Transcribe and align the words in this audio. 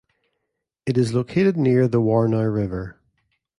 It 0.87 0.97
is 0.97 1.13
located 1.13 1.57
near 1.57 1.87
the 1.87 2.01
Warnow 2.01 2.41
River. 2.45 2.99